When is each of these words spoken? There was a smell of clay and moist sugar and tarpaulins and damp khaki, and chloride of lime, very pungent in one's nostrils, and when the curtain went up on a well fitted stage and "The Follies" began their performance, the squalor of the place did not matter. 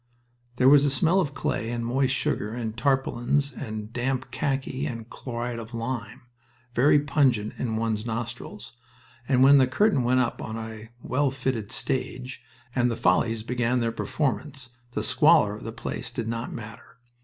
There 0.55 0.67
was 0.67 0.83
a 0.83 0.89
smell 0.89 1.19
of 1.19 1.35
clay 1.35 1.69
and 1.69 1.85
moist 1.85 2.15
sugar 2.15 2.55
and 2.55 2.75
tarpaulins 2.75 3.51
and 3.51 3.93
damp 3.93 4.31
khaki, 4.31 4.87
and 4.87 5.07
chloride 5.11 5.59
of 5.59 5.75
lime, 5.75 6.21
very 6.73 6.97
pungent 6.99 7.53
in 7.59 7.75
one's 7.75 8.03
nostrils, 8.03 8.73
and 9.29 9.43
when 9.43 9.59
the 9.59 9.67
curtain 9.67 10.01
went 10.01 10.19
up 10.19 10.41
on 10.41 10.57
a 10.57 10.89
well 11.03 11.29
fitted 11.29 11.71
stage 11.71 12.41
and 12.73 12.89
"The 12.89 12.95
Follies" 12.97 13.43
began 13.43 13.79
their 13.79 13.91
performance, 13.91 14.69
the 14.93 15.03
squalor 15.03 15.55
of 15.55 15.63
the 15.63 15.71
place 15.71 16.09
did 16.09 16.27
not 16.27 16.51
matter. 16.51 16.97